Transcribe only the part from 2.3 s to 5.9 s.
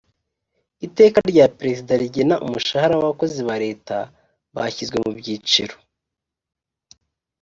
umushahara w’ abakozi ba leta bashyizwe mu byiciro